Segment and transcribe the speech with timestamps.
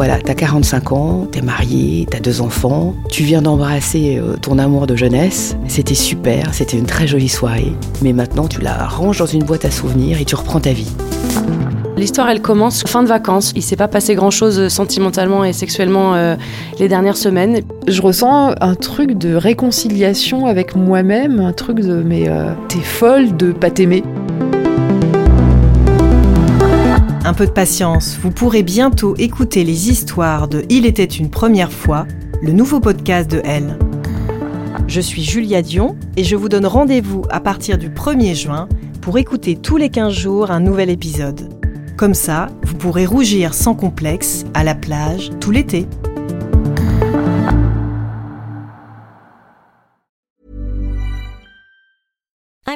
[0.00, 4.86] Voilà, t'as 45 ans, t'es marié, t'as deux enfants, tu viens d'embrasser euh, ton amour
[4.86, 5.58] de jeunesse.
[5.68, 7.74] C'était super, c'était une très jolie soirée.
[8.00, 10.90] Mais maintenant, tu la ranges dans une boîte à souvenirs et tu reprends ta vie.
[11.98, 13.52] L'histoire, elle commence fin de vacances.
[13.56, 16.34] Il s'est pas passé grand-chose sentimentalement et sexuellement euh,
[16.78, 17.60] les dernières semaines.
[17.86, 23.36] Je ressens un truc de réconciliation avec moi-même, un truc de mais euh, t'es folle
[23.36, 24.02] de pas t'aimer.
[27.30, 31.70] Un peu de patience, vous pourrez bientôt écouter les histoires de Il était une première
[31.70, 32.04] fois,
[32.42, 33.78] le nouveau podcast de Elle.
[34.88, 38.68] Je suis Julia Dion et je vous donne rendez-vous à partir du 1er juin
[39.00, 41.54] pour écouter tous les 15 jours un nouvel épisode.
[41.96, 45.86] Comme ça, vous pourrez rougir sans complexe à la plage tout l'été.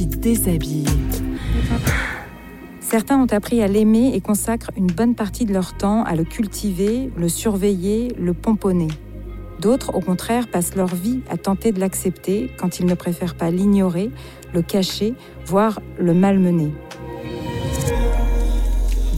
[0.00, 0.86] qui déshabille.
[2.80, 6.24] Certains ont appris à l'aimer et consacrent une bonne partie de leur temps à le
[6.24, 8.88] cultiver, le surveiller, le pomponner.
[9.60, 13.50] D'autres, au contraire, passent leur vie à tenter de l'accepter quand ils ne préfèrent pas
[13.50, 14.10] l'ignorer,
[14.54, 15.12] le cacher,
[15.44, 16.72] voire le malmener.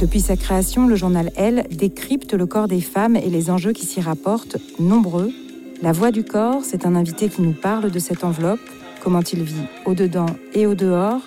[0.01, 3.87] Depuis sa création, le journal Elle décrypte le corps des femmes et les enjeux qui
[3.87, 5.31] s'y rapportent, nombreux.
[5.81, 8.59] La voix du corps, c'est un invité qui nous parle de cette enveloppe,
[9.03, 11.21] comment il vit au-dedans et au-dehors,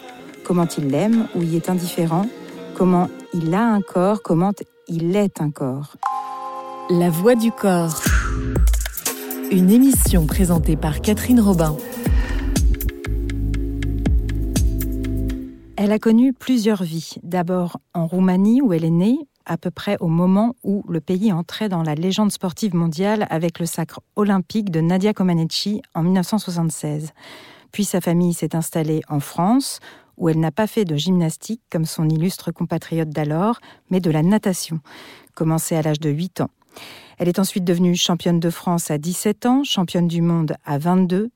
[0.46, 2.26] comment il l'aime ou y est indifférent,
[2.76, 4.54] comment il a un corps, comment
[4.88, 5.98] il est un corps.
[6.90, 8.02] La voix du corps.
[9.52, 11.76] Une émission présentée par Catherine Robin.
[15.76, 17.16] Elle a connu plusieurs vies.
[17.24, 21.34] D'abord en Roumanie où elle est née, à peu près au moment où le pays
[21.34, 27.12] entrait dans la légende sportive mondiale avec le sacre olympique de Nadia Comaneci en 1976.
[27.76, 29.82] Puis sa famille s'est installée en France,
[30.16, 33.60] où elle n'a pas fait de gymnastique comme son illustre compatriote d'alors,
[33.90, 34.80] mais de la natation,
[35.34, 36.50] commencée à l'âge de 8 ans.
[37.18, 41.32] Elle est ensuite devenue championne de France à 17 ans, championne du monde à 22,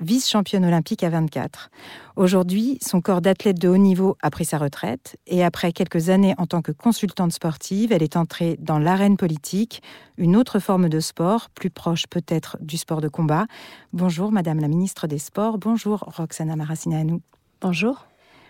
[0.00, 1.70] vice-championne olympique à 24.
[2.16, 6.34] Aujourd'hui, son corps d'athlète de haut niveau a pris sa retraite et après quelques années
[6.38, 9.82] en tant que consultante sportive, elle est entrée dans l'arène politique,
[10.16, 13.46] une autre forme de sport, plus proche peut-être du sport de combat.
[13.92, 17.20] Bonjour Madame la ministre des Sports, bonjour Roxana Maracineanu.
[17.60, 18.06] Bonjour.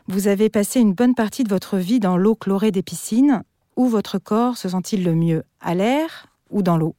[0.07, 3.43] Vous avez passé une bonne partie de votre vie dans l'eau chlorée des piscines.
[3.77, 5.45] Où votre corps se sent-il le mieux?
[5.61, 6.97] À l'air ou dans l'eau?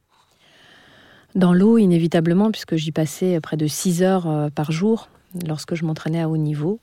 [1.36, 5.10] Dans l'eau, inévitablement, puisque j'y passais près de 6 heures euh, par jour
[5.48, 6.80] lorsque je m'entraînais à haut niveau.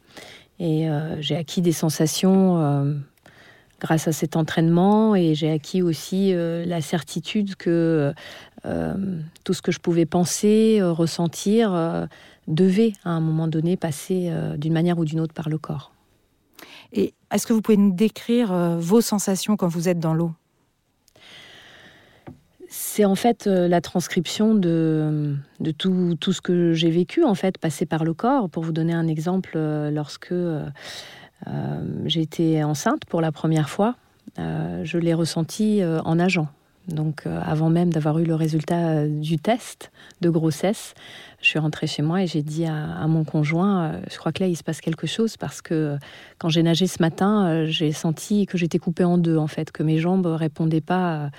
[0.58, 2.94] Et euh, j'ai acquis des sensations euh,
[3.78, 8.12] grâce à cet entraînement et j'ai acquis aussi la certitude que
[9.44, 12.08] tout ce que je pouvais penser, ressentir,
[12.48, 15.92] devait à un moment donné passer d'une manière ou d'une autre par le corps.
[16.92, 20.32] Et est-ce que vous pouvez nous décrire vos sensations quand vous êtes dans l'eau?
[22.70, 25.36] C'est en fait euh, la transcription de,
[25.78, 28.50] tout, ce que j'ai vécu, en fait, passé par le corps.
[28.50, 30.68] Pour vous donner un exemple, euh, lorsque euh,
[32.14, 33.96] été enceinte pour la première fois,
[34.36, 36.48] je l'ai ressenti en nageant.
[36.86, 40.94] Donc, avant même d'avoir eu le résultat du test de grossesse,
[41.40, 44.48] je suis rentrée chez moi et j'ai dit à, mon conjoint, je crois que là,
[44.48, 45.96] il se passe quelque chose parce que
[46.38, 49.82] quand j'ai nagé ce matin, j'ai senti que j'étais coupée en deux, en fait, que
[49.82, 51.30] mes jambes répondaient pas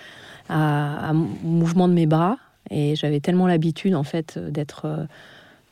[0.49, 2.37] à, à mouvement de mes bras.
[2.69, 5.05] Et j'avais tellement l'habitude, en fait, d'être euh,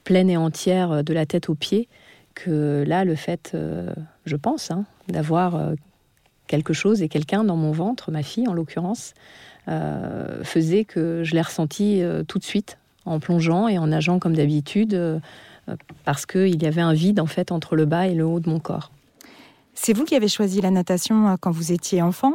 [0.03, 1.87] pleine et entière euh, de la tête aux pieds
[2.33, 3.91] que là, le fait, euh,
[4.25, 5.71] je pense, hein, d'avoir
[6.45, 9.13] quelque chose et quelqu'un dans mon ventre, ma fille en l'occurrence,
[10.43, 15.19] faisait que je l'ai ressenti tout de suite en plongeant et en nageant comme d'habitude
[16.05, 18.49] parce qu'il y avait un vide en fait entre le bas et le haut de
[18.49, 18.91] mon corps.
[19.73, 22.33] C'est vous qui avez choisi la natation quand vous étiez enfant,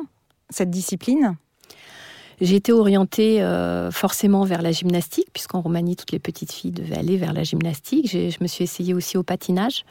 [0.51, 1.37] cette discipline?
[2.43, 6.99] J'ai été orientée euh, forcément vers la gymnastique, puisqu'en Roumanie, toutes les petites filles devaient
[6.99, 8.11] aller vers la gymnastique.
[8.11, 9.85] Je me suis essayée aussi au patinage.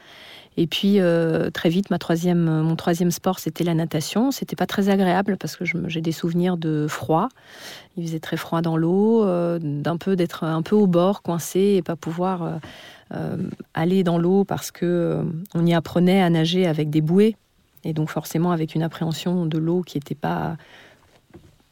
[0.58, 4.32] Et puis euh, très vite, ma troisième, mon troisième sport, c'était la natation.
[4.32, 7.30] C'était pas très agréable parce que j'ai des souvenirs de froid.
[7.96, 11.76] Il faisait très froid dans l'eau, euh, d'un peu d'être un peu au bord, coincé
[11.78, 12.60] et pas pouvoir
[13.74, 15.22] aller dans l'eau parce que
[15.54, 17.36] on y apprenait à nager avec des bouées
[17.84, 20.56] et donc forcément avec une appréhension de l'eau qui n'était pas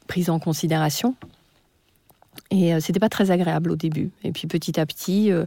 [0.10, 1.16] prise en considération.
[2.52, 4.10] Et euh, c'était pas très agréable au début.
[4.24, 5.46] Et puis petit à petit, euh,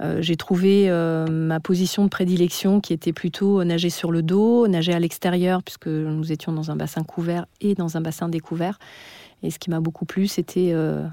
[0.00, 0.90] euh, j'ai trouvé
[1.30, 5.86] ma position de prédilection qui était plutôt nager sur le dos, nager à l'extérieur, puisque
[5.86, 8.80] nous étions dans un bassin couvert et dans un bassin découvert.
[9.44, 10.72] Et ce qui m'a beaucoup plu, c'était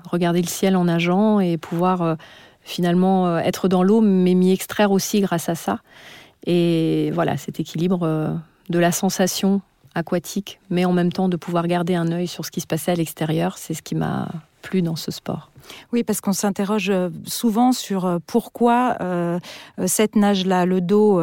[0.10, 2.16] regarder le ciel en nageant et pouvoir
[2.62, 5.80] finalement être dans l'eau, mais m'y extraire aussi grâce à ça.
[6.46, 8.40] Et voilà, cet équilibre
[8.70, 9.62] de la sensation
[9.96, 12.92] aquatique, mais en même temps de pouvoir garder un œil sur ce qui se passait
[12.92, 14.28] à l'extérieur, c'est ce qui m'a
[14.62, 15.50] plu dans ce sport.
[15.94, 19.40] Oui, parce qu'on s'interroge euh, souvent sur euh, pourquoi euh,
[19.86, 21.22] cette nage-là, le dos,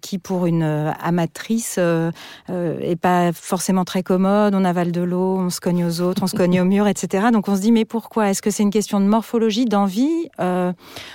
[0.00, 5.60] qui pour une amatrice est pas forcément très commode, on avale de l'eau, on se
[5.60, 7.28] cogne aux autres, on se cogne au mur, etc.
[7.32, 8.30] Donc on se dit mais pourquoi?
[8.30, 10.74] Est-ce que c'est une question de morphologie, d'envie, de,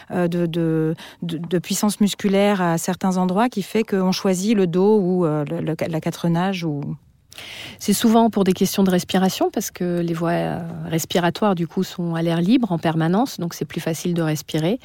[0.10, 6.28] de, puissance musculaire à certains endroits qui fait qu'on choisit le dos ou la quatre
[6.28, 6.82] nages ou
[7.80, 11.84] c'est souvent pour des questions de respiration parce que les voies euh, respiratoires du coup
[11.84, 14.80] sont à l'air libre en permanence, donc c'est plus facile de respirer.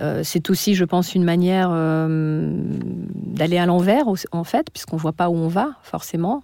[0.00, 2.50] Euh, c'est aussi, je pense, une manière euh,
[3.14, 6.42] d'aller à l'envers en fait, puisqu'on ne voit pas où on va forcément.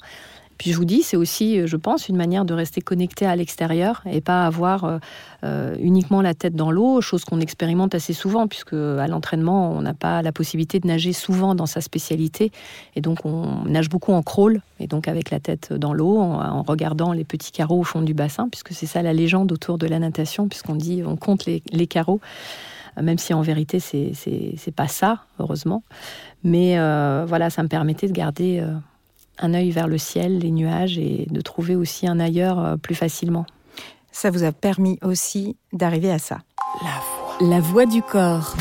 [0.61, 3.35] Puis je vous dis, c'est aussi, euh, je pense, une manière de rester connecté à
[3.35, 4.99] l'extérieur et pas avoir euh,
[5.43, 9.81] euh, uniquement la tête dans l'eau, chose qu'on expérimente assez souvent, puisque à l'entraînement, on
[9.81, 12.53] n'a pas la possibilité de nager souvent dans sa spécialité.
[12.95, 16.63] Et donc, on nage beaucoup en crawl, et donc avec la tête dans l'eau, en,
[16.63, 19.87] regardant les petits carreaux au fond du bassin, puisque c'est ça la légende autour de
[19.87, 22.21] la natation, puisqu'on dit, on compte les, carreaux
[23.01, 25.83] même si en vérité c'est pas ça heureusement
[26.45, 26.75] mais
[27.25, 28.63] voilà ça me permettait de garder
[29.41, 32.95] un œil vers le ciel, les nuages, et de trouver aussi un ailleurs euh, plus
[32.95, 33.47] facilement.
[34.13, 36.39] Ça vous a permis aussi d'arriver à ça.
[36.83, 37.49] La voix.
[37.49, 38.55] La voix du corps.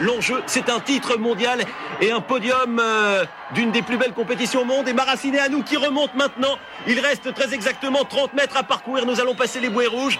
[0.00, 1.60] L'enjeu, c'est un titre mondial
[2.00, 3.24] et un podium euh,
[3.54, 4.88] d'une des plus belles compétitions au monde.
[4.88, 6.56] Et Maraciné à nous qui remonte maintenant.
[6.86, 9.06] Il reste très exactement 30 mètres à parcourir.
[9.06, 10.18] Nous allons passer les bouées rouges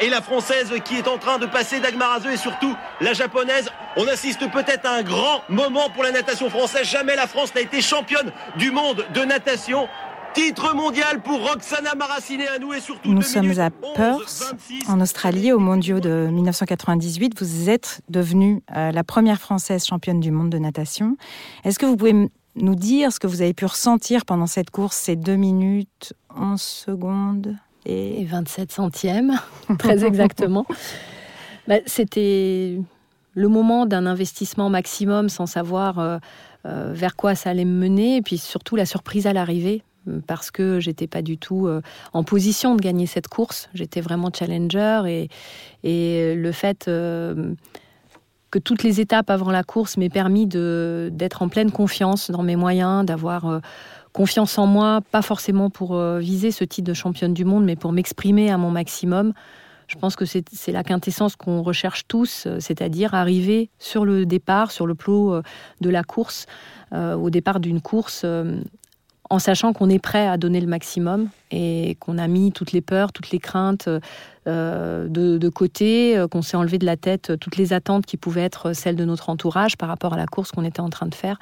[0.00, 3.70] et la française qui est en train de passer Dagmar et surtout la japonaise.
[3.96, 6.86] On assiste peut-être à un grand moment pour la natation française.
[6.88, 9.88] Jamais la France n'a été championne du monde de natation.
[10.34, 11.92] Titre mondial pour Roxana
[12.58, 13.12] nous et surtout.
[13.12, 14.54] Nous sommes à Perth,
[14.88, 17.38] en Australie, au Mondiaux de 1998.
[17.38, 21.18] Vous êtes devenue euh, la première française championne du monde de natation.
[21.64, 24.96] Est-ce que vous pouvez nous dire ce que vous avez pu ressentir pendant cette course,
[24.96, 27.56] ces 2 minutes 11 secondes?
[27.86, 29.38] Et 27 centièmes,
[29.78, 30.66] très exactement.
[31.68, 32.78] Bah, c'était
[33.34, 36.18] le moment d'un investissement maximum sans savoir euh,
[36.66, 39.82] euh, vers quoi ça allait me mener, et puis surtout la surprise à l'arrivée,
[40.26, 41.80] parce que j'étais pas du tout euh,
[42.12, 43.68] en position de gagner cette course.
[43.74, 45.28] J'étais vraiment challenger et,
[45.84, 51.70] et le fait que toutes les étapes avant la course m'aient permis d'être en pleine
[51.70, 53.62] confiance dans mes moyens, d'avoir
[54.12, 57.76] confiance en moi, pas forcément pour euh, viser ce titre de championne du monde, mais
[57.76, 59.32] pour m'exprimer à mon maximum.
[59.88, 64.70] Je pense que c'est la quintessence qu'on recherche tous, euh, c'est-à-dire arriver sur le départ,
[64.70, 65.42] sur le plot euh,
[65.80, 66.46] de la course,
[66.94, 68.26] au départ d'une course,
[69.30, 72.82] en sachant qu'on est prêt à donner le maximum et qu'on a mis toutes les
[72.82, 73.88] peurs, toutes les craintes
[74.44, 78.74] de, de, côté, qu'on s'est enlevé de la tête toutes les attentes qui pouvaient être
[78.74, 81.38] celles de notre entourage par rapport à la course qu'on était en train de faire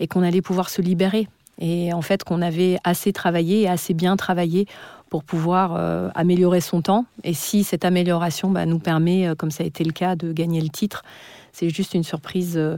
[0.00, 3.94] et qu'on allait pouvoir se libérer et en fait qu'on avait assez travaillé et assez
[3.94, 4.66] bien travaillé
[5.10, 7.06] pour pouvoir euh, améliorer son temps.
[7.24, 10.32] Et si cette amélioration bah, nous permet, euh, comme ça a été le cas, de
[10.32, 11.02] gagner le titre,
[11.52, 12.76] c'est juste une surprise euh,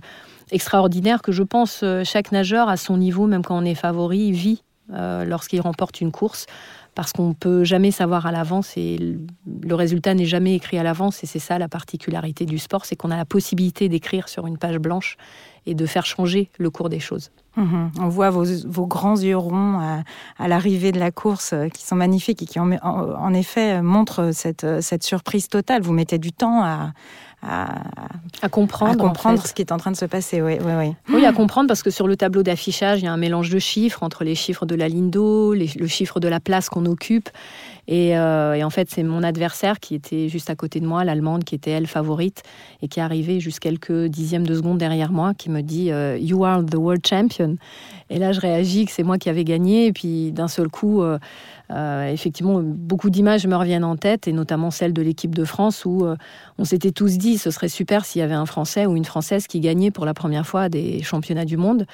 [0.52, 4.62] extraordinaire que je pense chaque nageur à son niveau, même quand on est favori, vit
[4.92, 6.46] lorsqu'il remporte une course.
[6.96, 8.99] Parce qu'on ne peut jamais savoir à l'avance et
[9.62, 11.22] le résultat n'est jamais écrit à l'avance.
[11.22, 14.58] Et c'est ça la particularité du sport, c'est qu'on a la possibilité d'écrire sur une
[14.58, 15.16] page blanche
[15.67, 17.31] et de faire changer le cours des choses.
[17.57, 17.90] Mhm.
[17.99, 19.81] On voit vos, grands yeux ronds
[20.38, 25.02] à, l'arrivée de la course qui sont magnifiques et qui en, effet montrent cette, cette
[25.02, 25.83] surprise totale.
[25.83, 26.93] Vous mettez du temps à,
[27.43, 30.43] à, comprendre, comprendre ce qui est en train de se passer.
[30.43, 30.95] Oui, oui, oui.
[31.12, 33.59] oui, à comprendre parce que sur le tableau d'affichage, il y a un mélange de
[33.59, 37.31] chiffres entre les chiffres de la ligne d'eau, le chiffre de la place qu'on occupe.
[37.90, 41.45] Euh, et, en fait, c'est mon adversaire qui était juste à côté de moi, l'allemande,
[41.45, 42.43] qui était elle favorite
[42.83, 46.16] et qui est arrivée juste quelques dixièmes de seconde derrière moi, qui me dit euh,
[46.19, 47.57] You are the world champion.
[48.09, 49.87] Et là, je réagis que c'est moi qui avais gagné.
[49.87, 51.19] Et puis, d'un seul coup, euh,
[52.11, 56.04] effectivement, beaucoup d'images me reviennent en tête, et notamment celle de l'équipe de France où
[56.59, 59.47] on s'était tous dit ce serait super s'il y avait un Français ou une Française
[59.47, 61.87] qui gagnait pour la première fois des championnats du monde.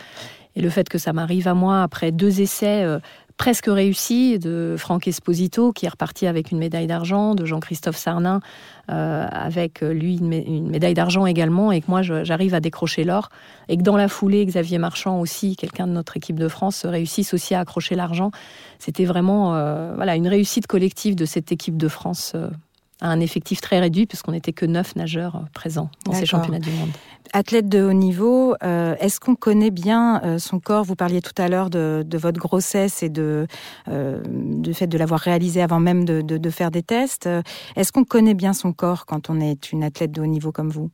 [0.55, 2.87] Et le fait que ça m'arrive à moi après deux essais
[3.37, 8.40] presque réussi de Franck Esposito, qui est reparti avec une médaille d'argent, de Jean-Christophe Sarnin,
[8.90, 13.28] euh, avec lui une, médaille d'argent également, et que moi j'arrive à décrocher l'or,
[13.69, 17.35] et que dans la foulée, Xavier Marchand aussi, quelqu'un de notre équipe de France, réussisse
[17.35, 18.31] aussi à accrocher l'argent.
[18.78, 22.33] C'était vraiment euh, voilà, une réussite collective de cette équipe de France.
[22.35, 22.49] Euh,
[23.00, 26.71] à un effectif très réduit, puisqu'on n'était que neuf nageurs présents dans ces championnats du
[26.71, 26.91] monde.
[27.33, 30.85] Athlète de haut niveau, euh, est-ce qu'on connaît bien euh, son corps?
[30.85, 33.47] Vous parliez tout à l'heure de, votre grossesse et de,
[33.88, 37.29] euh, du fait de l'avoir réalisé avant même de, de faire des tests.
[37.75, 40.71] Est-ce qu'on connaît bien son corps quand on est une athlète de haut niveau comme
[40.71, 40.91] vous?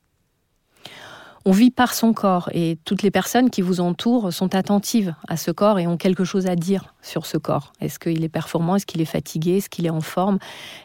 [1.45, 5.35] On vit par son corps et toutes les personnes qui vous entourent sont attentives à
[5.35, 7.73] ce corps et ont quelque chose à dire sur ce corps.
[7.81, 8.77] Est-ce qu'il est performant?
[8.77, 9.57] Est-ce qu'il est fatigué?
[9.57, 10.39] Est-ce qu'il est en forme?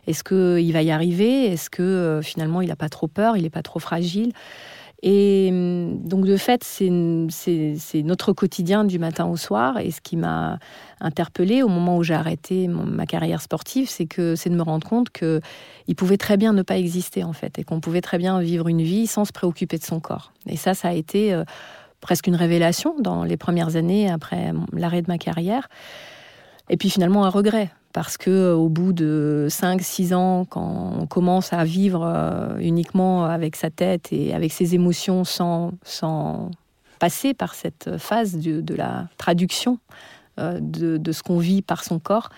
[0.06, 1.46] Est-ce qu'il va y arriver?
[1.46, 3.36] Est-ce que finalement il n'a pas trop peur?
[3.36, 4.32] Il n'est pas trop fragile?
[5.02, 6.90] Et hum, donc, de fait, c'est
[8.02, 9.78] notre quotidien du matin au soir.
[9.78, 10.58] Et ce qui m'a
[11.00, 14.86] interpellée au moment où j'ai arrêté ma carrière sportive, c'est que c'est de me rendre
[14.86, 18.40] compte qu'il pouvait très bien ne pas exister, en fait, et qu'on pouvait très bien
[18.40, 20.32] vivre une vie sans se préoccuper de son corps.
[20.46, 21.44] Et ça, ça a été euh,
[22.00, 25.68] presque une révélation dans les premières années après l'arrêt de ma carrière.
[26.70, 31.06] Et puis finalement, un regret, parce que euh, au bout de 5-6 ans, quand on
[31.06, 36.50] commence à vivre euh, uniquement avec sa tête et avec ses émotions sans, sans
[36.98, 39.78] passer par cette phase de, de la traduction
[40.38, 42.30] euh, de, de, ce qu'on vit par son corps,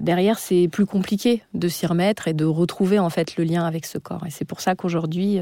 [0.00, 3.84] derrière c'est plus compliqué de s'y remettre et de retrouver en fait le lien avec
[3.84, 4.24] ce corps.
[4.26, 5.38] Et c'est pour ça qu'aujourd'hui,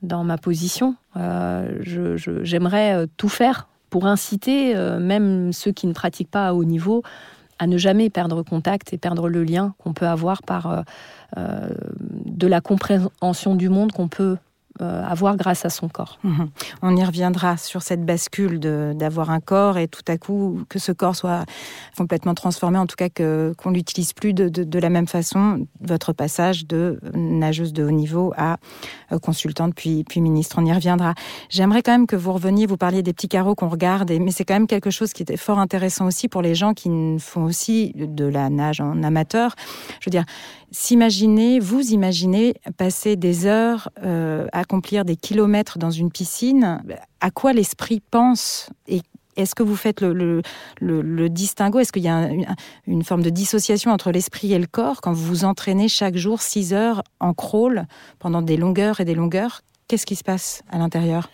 [0.00, 0.96] dans ma position,
[1.82, 7.04] j'aimerais tout faire pour inciter même ceux qui ne pratiquent pas à haut niveau
[7.58, 10.82] à ne jamais perdre contact et perdre le lien qu'on peut avoir par euh,
[11.36, 11.68] euh,
[12.26, 14.36] de la compréhension du monde qu'on peut euh,
[14.80, 16.18] avoir grâce à son corps.
[16.24, 16.50] Mhm.
[16.82, 20.92] On y reviendra sur cette bascule d'avoir un corps et tout à coup que ce
[20.92, 21.44] corps soit
[21.96, 25.66] complètement transformé, en tout cas qu'on l'utilise plus de, de, la même façon.
[25.80, 28.56] Votre passage de nageuse de haut niveau à
[29.12, 31.14] euh, consultante puis puis ministre, on y reviendra.
[31.48, 34.44] J'aimerais quand même que vous reveniez, vous parliez des petits carreaux qu'on regarde, mais c'est
[34.44, 37.92] quand même quelque chose qui était fort intéressant aussi pour les gens qui font aussi
[37.94, 39.54] de la nage en amateur.
[40.00, 40.24] Je veux dire,
[40.70, 46.82] s'imaginer, vous imaginez passer des heures, euh, accomplir des kilomètres dans une piscine,
[47.20, 49.02] à quoi l'esprit pense et
[49.36, 50.42] est-ce que vous faites le,
[50.80, 51.80] le, distinguo?
[51.80, 52.28] Est-ce qu'il y a
[52.86, 56.40] une, forme de dissociation entre l'esprit et le corps quand vous vous entraînez chaque jour
[56.40, 57.86] 6 heures en crawl
[58.20, 59.62] pendant des longueurs et des longueurs?
[59.88, 61.28] Qu'est-ce qui se passe à l'intérieur?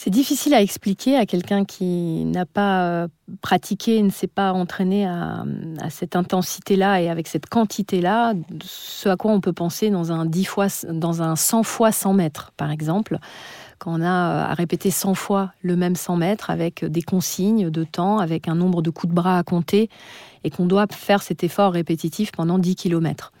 [0.00, 3.08] C'est difficile à expliquer à quelqu'un qui n'a pas euh,
[3.42, 5.44] pratiqué, ne s'est pas entraîné à,
[5.90, 10.44] cette intensité-là et avec cette quantité-là, ce à quoi on peut penser dans un 10
[10.44, 13.18] fois, dans un 100 fois 100 mètres, par exemple,
[13.80, 17.68] quand on a euh, à répéter 100 fois le même 100 mètres avec des consignes
[17.68, 19.90] de temps, avec un nombre de coups de bras à compter,
[20.44, 23.32] et qu'on doit faire cet effort répétitif pendant 10 kilomètres.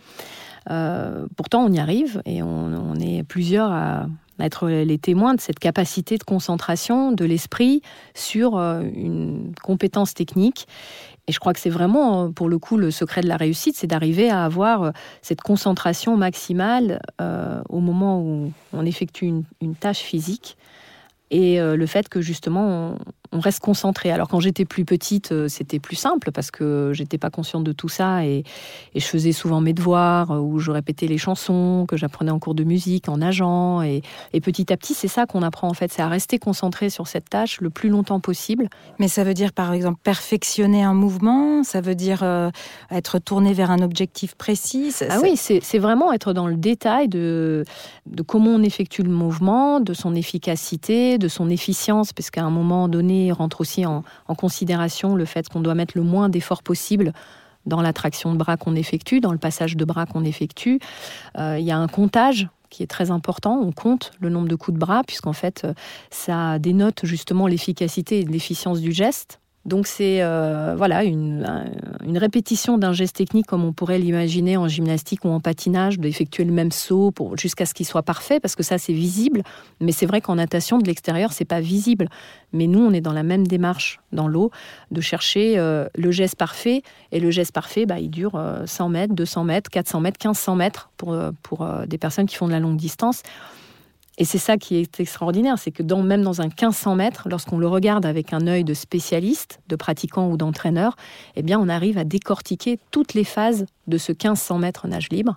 [0.70, 4.06] Euh, pourtant, on y arrive et on est plusieurs à
[4.40, 7.82] être les témoins de cette capacité de concentration de l'esprit
[8.14, 10.68] sur euh, une compétence technique.
[11.26, 13.76] Et je crois que c'est vraiment, euh, pour le coup, le secret de la réussite,
[13.76, 17.00] c'est d'arriver à avoir cette concentration maximale
[17.68, 20.56] au moment où on effectue une tâche physique
[21.30, 22.96] et le fait que justement
[23.32, 24.10] on reste concentré.
[24.10, 27.72] Alors quand j'étais plus petite, euh, c'était plus simple parce que j'étais pas consciente de
[27.72, 28.44] tout ça et,
[28.94, 32.54] je faisais souvent mes devoirs euh, ou je répétais les chansons que j'apprenais en cours
[32.54, 34.02] de musique, en nageant et,
[34.42, 37.28] petit à petit c'est ça qu'on apprend en fait, c'est à rester concentré sur cette
[37.28, 38.68] tâche le plus longtemps possible.
[38.98, 42.50] Mais ça veut dire par exemple perfectionner un mouvement, ça veut dire euh,
[42.90, 44.94] être tourné vers un objectif précis.
[45.08, 47.64] ah oui, c'est vraiment être dans le détail de,
[48.06, 52.50] de comment on effectue le mouvement, de son efficacité, de son efficience, parce qu'à un
[52.50, 54.04] moment donné rentre aussi en,
[54.36, 57.12] considération le fait qu'on doit mettre le moins d'efforts possible
[57.66, 60.78] dans la traction de bras qu'on effectue, dans le passage de bras qu'on effectue.
[61.38, 63.58] Euh, il y a un comptage qui est très important.
[63.60, 65.66] On compte le nombre de coups de bras, puisqu'en fait,
[66.10, 69.40] ça dénote justement l'efficacité et l'efficience du geste.
[69.64, 71.46] Donc c'est euh, voilà une,
[72.16, 76.52] répétition d'un geste technique comme on pourrait l'imaginer en gymnastique ou en patinage, d'effectuer le
[76.52, 79.42] même saut jusqu'à ce qu'il soit parfait, parce que ça c'est visible.
[79.80, 82.08] Mais c'est vrai qu'en natation de l'extérieur c'est pas visible.
[82.52, 84.50] Mais nous on est dans la même démarche dans l'eau
[84.90, 88.88] de chercher euh, le geste parfait et le geste parfait bah, il dure 100 euh,
[88.88, 92.60] mètres, 200 mètres, 400 mètres, 1500 mètres pour pour des personnes qui font de la
[92.60, 93.22] longue distance.
[94.20, 97.68] Et c'est ça qui est extraordinaire, c'est que même dans un 1500 mètres, lorsqu'on le
[97.68, 100.96] regarde avec un œil de spécialiste, de pratiquant ou d'entraîneur,
[101.36, 105.36] eh on arrive à décortiquer toutes les phases de ce 1500 mètres nage libre.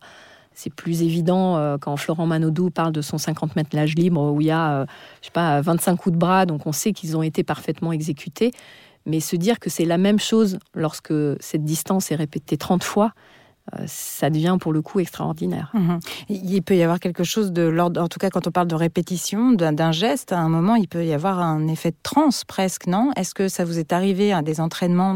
[0.55, 4.41] C'est plus évident euh, quand Florent Manodou parle de son 50 mètres nage libre où
[4.41, 4.85] il y a, euh,
[5.21, 8.51] je sais pas, 25 coups de bras, donc on sait qu'ils ont été parfaitement exécutés.
[9.05, 13.13] Mais se dire que c'est la même chose lorsque cette distance est répétée 30 fois,
[13.85, 15.71] ça devient pour le coup extraordinaire.
[15.73, 15.99] Mhm.
[16.29, 18.75] Il peut y avoir quelque chose de l'ordre, en tout cas quand on parle de
[18.75, 22.87] répétition, d'un geste, à un moment il peut y avoir un effet de transe presque,
[22.87, 23.11] non?
[23.15, 25.15] Est-ce que ça vous est arrivé à des entraînements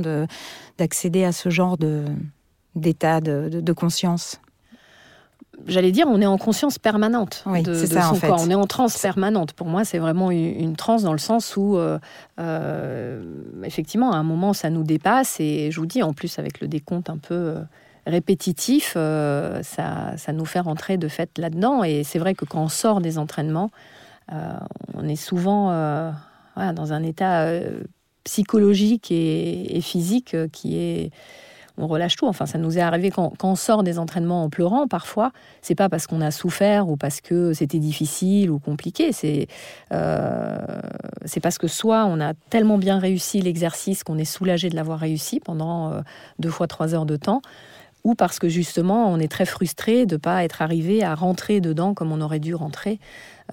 [0.78, 1.78] d'accéder à ce genre
[2.76, 4.40] d'état de, conscience?
[5.68, 8.28] J'allais dire, on est en conscience permanente oui, de, ça, son en fait.
[8.28, 8.42] corps.
[8.46, 9.54] On est en transe permanente.
[9.54, 11.98] Pour moi, c'est vraiment une, transe dans le sens où, euh,
[12.40, 13.24] euh,
[13.64, 15.40] effectivement, à un moment, ça nous dépasse.
[15.40, 17.56] Et je vous dis, en plus, avec le décompte un peu
[18.06, 21.84] répétitif, euh, ça, ça, nous fait rentrer de fait là-dedans.
[21.84, 23.72] Et c'est vrai que quand on sort des entraînements,
[24.32, 24.54] euh,
[24.94, 26.12] on est souvent euh,
[26.56, 27.48] dans un état
[28.24, 31.12] psychologique et, physique qui est
[31.78, 32.26] on relâche tout.
[32.26, 35.90] Enfin, ça nous est arrivé quand, on sort des entraînements en pleurant, parfois, c'est pas
[35.90, 39.12] parce qu'on a souffert ou parce que c'était difficile ou compliqué.
[39.12, 39.48] C'est
[39.90, 45.42] parce que soit on a tellement bien réussi l'exercice qu'on est soulagé de l'avoir réussi
[45.42, 46.02] pendant
[46.40, 47.42] deux fois trois heures de temps,
[48.06, 51.60] ou parce que justement on est très frustré de ne pas être arrivé à rentrer
[51.60, 53.00] dedans comme on aurait dû rentrer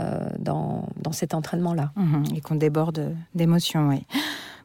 [0.00, 1.90] euh, dans, cet entraînement-là.
[1.96, 2.24] Mhm.
[2.36, 4.06] et qu'on déborde d'émotions, oui.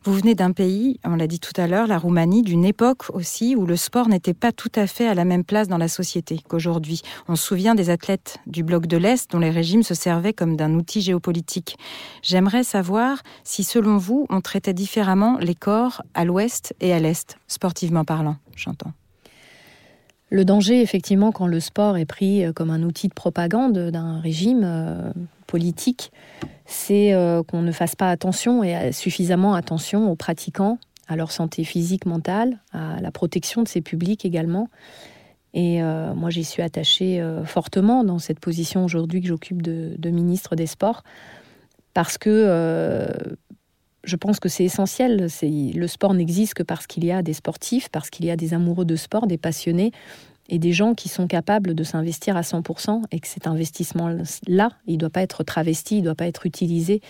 [0.06, 3.58] Vous venez d'un pays, on l'a dit tout à l'heure, la Roumanie, d'une époque aussi
[3.58, 6.39] où le sport n'était pas tout à fait à la même place dans la société
[6.48, 7.01] qu'aujourd'hui.
[7.27, 10.56] On se souvient des athlètes du bloc de l'Est dont les régimes se servaient comme
[10.56, 11.77] d'un outil géopolitique.
[12.22, 17.38] J'aimerais savoir si, selon vous, on traitait différemment les corps à l'Ouest et à l'Est,
[17.48, 18.94] sportivement parlant, j'entends.
[20.29, 24.19] Le danger, effectivement, quand le sport est pris euh, comme un outil de propagande d'un
[24.19, 25.12] régime euh,
[25.47, 26.12] politique,
[26.65, 31.63] c'est euh, qu'on ne fasse pas attention et suffisamment attention aux pratiquants, à leur santé
[31.63, 34.69] physique, mentale, à la protection de ces publics également.
[35.54, 40.56] Et moi, j'y suis attachée fortement dans cette position aujourd'hui que j'occupe de, de, ministre
[40.58, 41.04] des Sports,
[41.93, 43.17] parce que
[44.08, 45.28] je pense que c'est essentiel.
[45.41, 48.54] Le sport n'existe que parce qu'il y a des sportifs, parce qu'il y a des
[48.54, 49.91] amoureux de sport, des passionnés
[50.50, 54.93] et des gens qui sont capables de s'investir à 100% et que cet investissement-là, il
[54.93, 57.02] ne doit pas être travesti, il ne doit pas être utilisé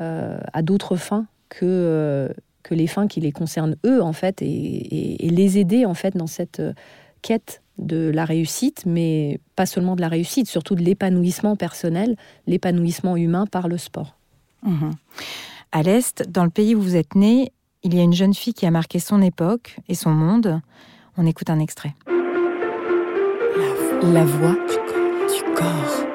[0.00, 2.28] euh, à d'autres fins que, euh,
[2.62, 6.16] que les fins qui les concernent eux, en fait, et, et les aider, en fait,
[6.16, 6.72] dans cette euh,
[7.20, 13.16] quête de la réussite, mais pas seulement de la réussite, surtout de l'épanouissement personnel, l'épanouissement
[13.16, 14.16] humain par le sport.
[14.62, 14.90] Mmh
[15.72, 17.52] à l'Est, dans le pays où vous êtes né,
[17.82, 20.60] il y a une jeune fille qui a marqué son époque et son monde.
[21.16, 21.94] On écoute un extrait.
[24.02, 26.09] La, voix du corps.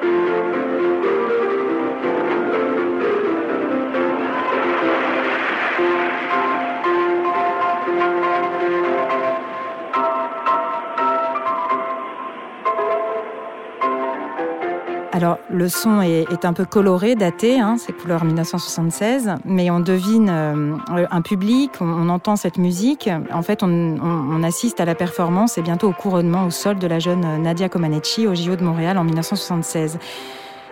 [15.16, 20.28] Alors, le son est, un peu coloré, daté, hein, c'est couleur 1976, mais on devine
[20.28, 20.76] euh,
[21.10, 23.08] un public, on, entend cette musique.
[23.32, 26.98] En fait, on, assiste à la performance et bientôt au couronnement au sol de la
[26.98, 29.98] jeune Nadia Comaneci au JO de Montréal en 1976.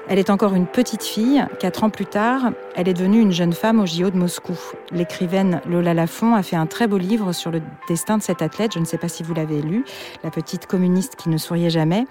[0.07, 1.45] Elle est encore une petite fille.
[1.59, 4.59] Quatre ans plus tard, elle est devenue une jeune femme au JO de Moscou.
[4.93, 8.75] L'écrivaine Lola Lafont a fait un très beau livre sur le destin de cette athlète.
[8.75, 9.85] Je ne sais pas si vous l'avez lu,
[10.23, 12.05] la petite communiste qui ne souriait jamais,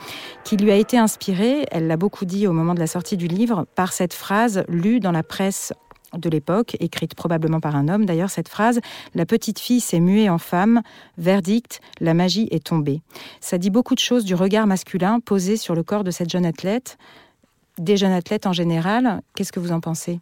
[0.43, 3.27] qui lui a été inspirée, elle l'a beaucoup dit au moment de la sortie du
[3.27, 5.71] livre, par cette phrase lue dans la presse
[6.17, 8.05] de l'époque, écrite probablement par un homme.
[8.05, 8.79] D'ailleurs, cette phrase
[9.13, 10.81] La petite fille s'est muée en femme,
[11.17, 13.01] verdict, la magie est tombée.
[13.39, 16.45] Ça dit beaucoup de choses du regard masculin posé sur le corps de cette jeune
[16.45, 16.97] athlète
[17.77, 19.21] des jeunes athlètes en général.
[19.35, 20.19] Qu'est-ce que vous en pensez?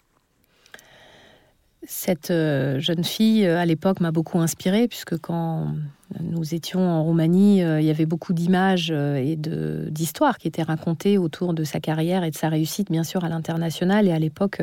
[1.87, 5.73] Cette euh, jeune fille, euh, à l'époque, m'a beaucoup inspirée, puisque quand
[6.19, 11.17] nous étions en Roumanie, euh, il y avait beaucoup d'images et d'histoires qui étaient racontées
[11.17, 14.07] autour de sa carrière et de sa réussite, bien sûr, à l'international.
[14.07, 14.61] Et à l'époque,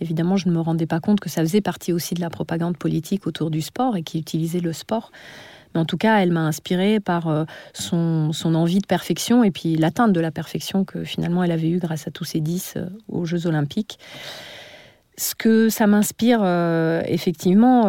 [0.00, 2.76] évidemment, je ne me rendais pas compte que ça faisait partie aussi de la propagande
[2.76, 5.10] politique autour du sport et qui utilisait le sport
[5.74, 9.76] Mais en tout cas, elle m'a inspirée par son, son, envie de perfection et puis
[9.76, 12.78] l'atteinte de la perfection que finalement elle avait eue grâce à tous ces 10
[13.08, 13.98] aux Jeux Olympiques.
[15.16, 16.44] Ce que ça m'inspire,
[17.06, 17.88] effectivement,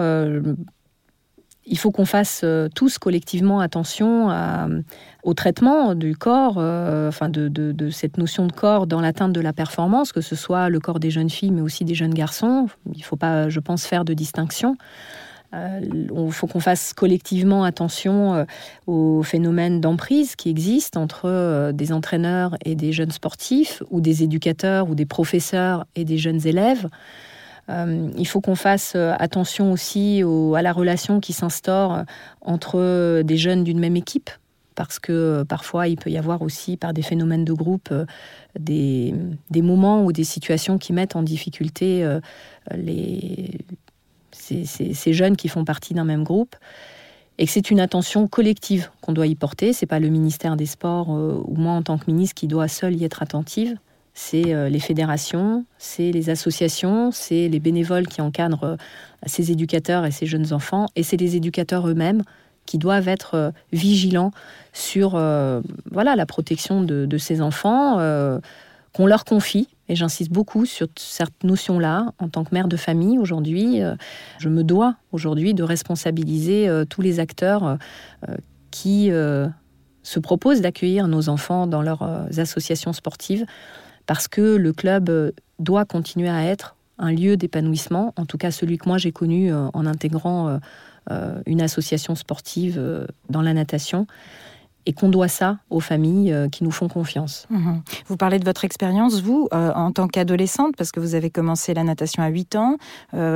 [1.65, 2.43] il faut qu'on fasse
[2.75, 4.29] tous collectivement attention
[5.23, 9.53] au traitement du corps, euh, enfin de, cette notion de corps dans l'atteinte de la
[9.53, 12.67] performance, que ce soit le corps des jeunes filles, mais aussi des jeunes garçons.
[12.93, 14.77] Il ne faut pas, je pense, faire de distinction.
[15.53, 18.45] Euh, il faut qu'on fasse collectivement attention euh,
[18.85, 24.89] au phénomène d'emprise qui existe entre des entraîneurs et des jeunes sportifs, ou des éducateurs
[24.89, 26.87] ou des professeurs et des jeunes élèves.
[27.69, 30.23] il faut qu'on fasse attention aussi
[30.55, 32.03] à la relation qui s'instaure
[32.41, 34.31] entre des jeunes d'une même équipe
[34.79, 38.05] parce que euh, parfois il peut y avoir aussi par des phénomènes de groupe euh,
[38.57, 39.13] des,
[39.61, 42.21] moments ou des situations qui mettent en difficulté euh,
[42.73, 43.59] les,
[44.65, 46.55] ces, jeunes qui font partie d'un même groupe
[47.37, 49.73] et que c'est une attention collective qu'on doit y porter.
[49.73, 52.95] C'est pas le ministère des Sports ou moi en tant que ministre qui doit seul
[52.95, 53.77] y être attentive.
[54.13, 58.75] C'est les fédérations, c'est les associations, c'est les bénévoles qui encadrent
[59.25, 62.23] ces éducateurs et ces jeunes enfants, et c'est les éducateurs eux-mêmes
[62.69, 64.31] qui doivent être euh, vigilants
[64.73, 65.59] sur euh,
[65.89, 68.39] voilà, la protection de, ces enfants euh,
[68.99, 69.69] qu'on leur confie.
[69.87, 72.11] Et j'insiste beaucoup sur cette notion-là.
[72.19, 73.79] En tant que mère de famille, aujourd'hui,
[74.39, 77.77] je me dois aujourd'hui de responsabiliser tous les acteurs
[78.71, 82.03] qui se proposent d'accueillir nos enfants dans leurs
[82.37, 83.45] associations sportives,
[84.05, 88.77] parce que le club doit continuer à être un lieu d'épanouissement, en tout cas celui
[88.77, 90.59] que moi j'ai connu en intégrant
[91.11, 94.05] euh, une association sportive euh, dans la natation
[94.85, 97.45] et qu'on doit ça aux familles euh, qui nous font confiance.
[97.49, 97.81] Mhm.
[98.07, 101.83] Vous parlez de votre expérience, vous, en tant qu'adolescente, parce que vous avez commencé la
[101.83, 102.77] natation à 8 ans,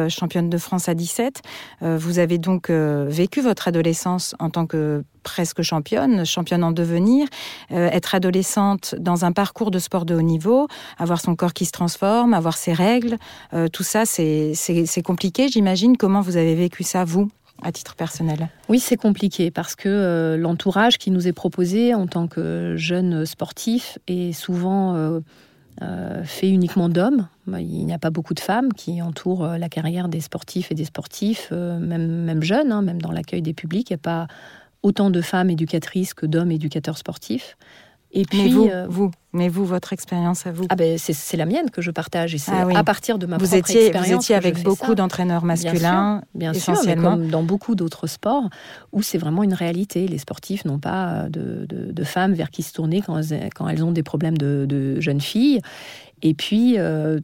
[0.10, 1.41] championne de France à 17.
[1.82, 7.27] vous avez donc vécu votre adolescence en tant que presque championne, championne en devenir,
[7.69, 11.71] être adolescente dans un parcours de sport de haut niveau, avoir son corps qui se
[11.71, 13.17] transforme, avoir ses règles,
[13.71, 15.97] tout ça, c'est compliqué, j'imagine.
[15.97, 17.29] Comment vous avez vécu ça, vous?
[17.71, 22.28] Titre personnel Oui, c'est compliqué parce que euh, l'entourage qui nous est proposé en tant
[22.28, 25.19] que jeune sportif est souvent euh,
[25.82, 27.28] euh, fait uniquement d'hommes.
[27.47, 30.86] Il n'y a pas beaucoup de femmes qui entourent la carrière des sportifs et des
[30.86, 33.89] sportifs, même, même jeunes, hein, même dans l'accueil des publics.
[33.89, 34.28] Il n'y a pas
[34.82, 37.58] autant de femmes éducatrices que d'hommes éducateurs sportifs.
[38.15, 41.36] Et puis, mais vous, euh, vous, mais vous, votre expérience à vous ah ben, c'est
[41.36, 43.88] la mienne que je partage et c'est ah à partir de ma vous propre étiez,
[43.88, 44.08] expérience.
[44.08, 47.12] Vous étiez avec beaucoup d'entraîneurs masculins, bien sûr, essentiellement.
[47.12, 48.49] comme dans beaucoup d'autres sports
[48.91, 50.08] où c'est vraiment une réalité.
[50.08, 53.19] Les sportifs n'ont pas de, de, femmes vers qui se tourner quand,
[53.56, 55.60] quand elles ont des problèmes de, de jeunes filles.
[56.21, 57.19] Et puis, euh,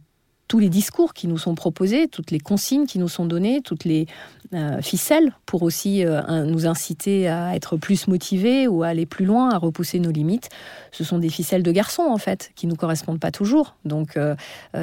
[0.49, 3.85] tous les discours qui nous sont proposés, toutes les consignes qui nous sont données, toutes
[3.85, 4.07] les
[4.55, 9.25] euh, ficelles pour aussi euh, nous inciter à être plus motivés ou à aller plus
[9.25, 10.49] loin, à repousser nos limites.
[10.91, 13.75] Ce sont des ficelles de garçons en fait qui nous correspondent pas toujours.
[13.85, 14.35] Donc euh,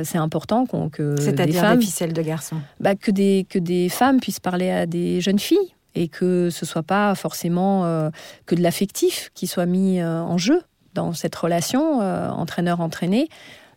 [0.04, 3.88] c'est important qu'on que c'est-à-dire des, des, ficelles de garçons, bah, que des que des
[3.88, 8.10] femmes puissent parler à des jeunes filles et que ce soit pas forcément
[8.44, 10.62] que de l'affectif qui soit mis en jeu
[10.94, 13.28] dans cette relation entraîneur-entraîné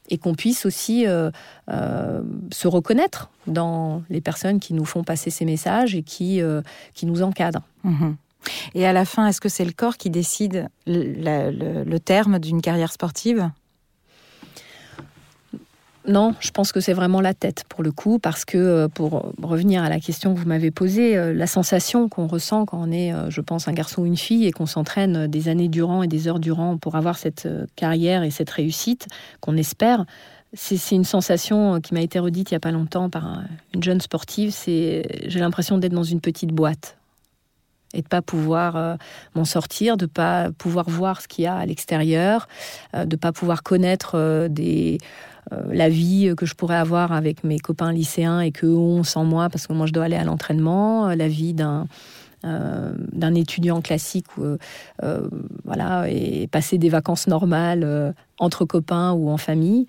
[0.10, 1.32] et qu'on puisse aussi euh,
[1.70, 6.62] euh, se reconnaître dans les personnes qui nous font passer ces messages et qui, euh,
[6.94, 7.64] qui nous encadrent.
[7.84, 8.16] Mhm.
[8.74, 12.92] Et à la fin, est-ce que c'est le corps qui décide le terme d'une carrière
[12.92, 13.52] sportive?
[16.08, 19.34] Non, je pense que c'est vraiment la tête pour le coup, parce que euh, pour
[19.42, 22.92] revenir à la question que vous m'avez posée, euh, la sensation qu'on ressent quand on
[22.92, 26.02] est, euh, je pense, un garçon ou une fille et qu'on s'entraîne des années durant
[26.02, 29.08] et des heures durant pour avoir cette carrière et cette réussite
[29.42, 30.06] qu'on espère,
[30.54, 33.44] c'est une sensation qui m'a été redite il n'y a pas longtemps par
[33.76, 34.52] une jeune sportive.
[34.52, 36.98] C'est j'ai l'impression d'être dans une petite boîte
[37.94, 38.98] et de pas pouvoir
[39.36, 42.48] m'en sortir, de pas pouvoir voir ce qu'il y a à l'extérieur,
[42.96, 44.98] de pas pouvoir connaître des
[45.71, 49.49] la vie que je pourrais avoir avec mes copains lycéens et qu'eux ont sans moi,
[49.49, 51.88] parce que moi je dois aller à l'entraînement, euh, la vie d'un
[52.45, 52.93] euh,
[53.36, 54.28] étudiant classique,
[56.08, 59.88] et passer des vacances normales entre copains ou en famille.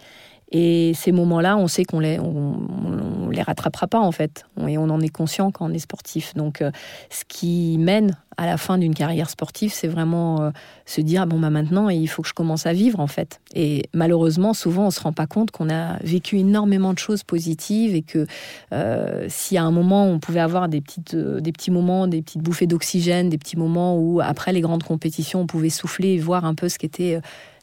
[0.53, 4.91] Et ces moments-là, on sait qu'on les, on, les rattrapera pas en fait, et on
[4.91, 6.35] en est conscient quand on est sportif.
[6.35, 6.73] Donc, euh,
[7.09, 10.51] ce qui mène à la fin d'une carrière sportive, c'est vraiment euh,
[10.87, 13.41] se dire bon bah maintenant il faut que je commence à vivre en fait.
[13.55, 17.95] Et malheureusement, souvent on se rend pas compte qu'on a vécu énormément de choses positives
[17.95, 18.27] et que
[18.73, 22.43] euh, si à un moment on pouvait avoir des petites, des petits moments, des petites
[22.43, 26.45] bouffées d'oxygène, des petits moments où après les grandes compétitions on pouvait souffler et voir
[26.45, 27.21] un peu ce qu'était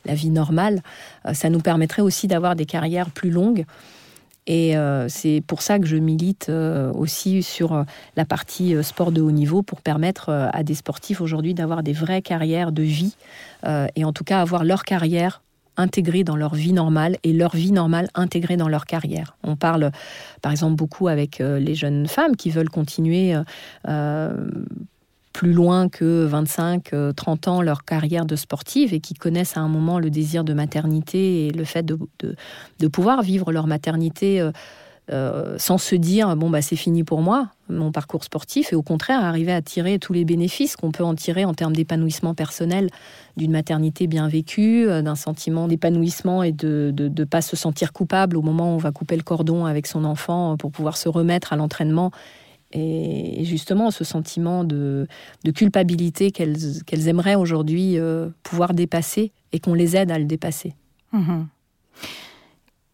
[0.07, 0.81] la vie normale,
[1.25, 3.65] euh, ça nous permettrait aussi d'avoir des carrières plus longues.
[4.49, 7.83] Et euh, c'est pour ça que je milite euh, aussi sur
[8.15, 12.21] la partie sport de haut niveau pour permettre à des sportifs aujourd'hui d'avoir des vraies
[12.21, 13.15] carrières de vie
[13.95, 15.41] et en tout cas avoir leur carrière
[15.75, 19.35] intégrée dans leur vie normale et leur vie normale intégrée dans leur carrière.
[19.43, 19.91] On parle
[20.41, 23.35] par exemple beaucoup avec les jeunes femmes qui veulent continuer
[25.37, 29.67] plus loin que 25, 30 ans leur carrière de sportive et qui connaissent à un
[29.67, 34.51] moment le désir de maternité et le fait de, pouvoir vivre leur maternité euh,
[35.11, 38.81] euh, sans se dire bon bah c'est fini pour moi mon parcours sportif et au
[38.81, 42.89] contraire arriver à tirer tous les bénéfices qu'on peut en tirer en termes d'épanouissement personnel
[43.37, 48.37] d'une maternité bien vécue, euh, d'un sentiment d'épanouissement et de ne pas se sentir coupable
[48.37, 51.53] au moment où on va couper le cordon avec son enfant pour pouvoir se remettre
[51.53, 52.09] à l'entraînement
[52.73, 55.07] et justement, ce sentiment de,
[55.55, 60.73] culpabilité qu'elles aimeraient aujourd'hui euh, pouvoir dépasser et qu'on les aide à le dépasser.
[61.13, 61.47] Mhm.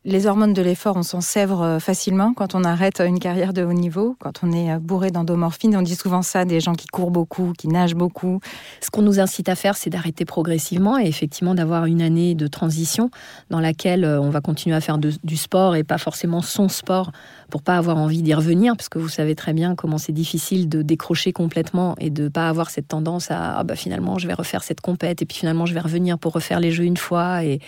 [0.06, 3.64] Les hormones de l'effort, on s'en sèvre euh, facilement quand on arrête une carrière de
[3.64, 5.78] haut niveau, quand on est euh, bourré d'endomorphine.
[5.78, 8.42] On dit souvent ça des gens qui courent beaucoup, qui nagent beaucoup.
[8.82, 12.48] Ce qu'on nous incite à faire, c'est d'arrêter progressivement et effectivement d'avoir une année de
[12.48, 13.12] transition
[13.50, 17.14] dans laquelle euh, on va continuer à faire du sport et pas forcément son sport
[17.50, 20.68] pour pas avoir envie d'y revenir, parce que vous savez très bien comment c'est difficile
[20.68, 24.34] de décrocher complètement et de pas avoir cette tendance à ah bah finalement je vais
[24.34, 27.44] refaire cette compète et puis finalement je vais revenir pour refaire les jeux une fois
[27.46, 27.60] et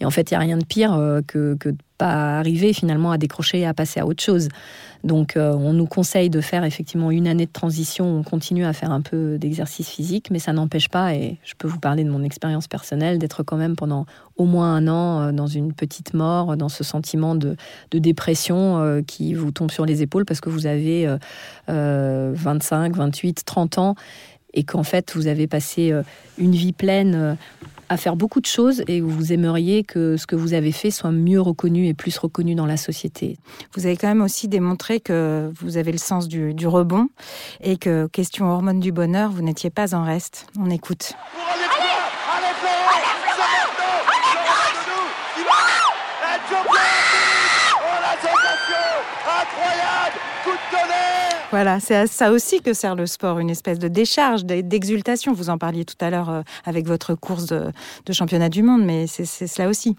[0.00, 3.12] et en fait, il n'y a rien de pire euh, que, de pas arriver finalement
[3.12, 4.48] à décrocher et à passer à autre chose.
[5.04, 8.04] Donc, euh, on nous conseille de faire effectivement une année de transition.
[8.04, 11.68] On continue à faire un peu d'exercice physique, mais ça n'empêche pas, et je peux
[11.68, 15.32] vous parler de mon expérience personnelle, d'être quand même pendant au moins un an euh,
[15.32, 17.56] dans une petite mort, dans ce sentiment de,
[17.92, 21.08] dépression qui vous tombe sur les épaules parce que vous avez
[21.68, 23.94] 25, 28, 30 ans
[24.52, 25.94] et qu'en fait vous avez passé
[26.36, 27.36] une vie pleine
[27.88, 31.12] à faire beaucoup de choses et vous aimeriez que ce que vous avez fait soit
[31.12, 33.36] mieux reconnu et plus reconnu dans la société.
[33.74, 37.08] Vous avez quand même aussi démontré que vous avez le sens du, rebond
[37.62, 40.46] et que, question hormones du bonheur, vous n'étiez pas en reste.
[40.58, 41.14] On écoute.
[51.54, 55.32] Voilà, c'est à ça aussi que sert le sport, une espèce de décharge, d'exultation.
[55.32, 57.70] Vous en parliez tout à l'heure euh, avec votre course de,
[58.10, 59.94] championnat du monde, mais c'est cela aussi.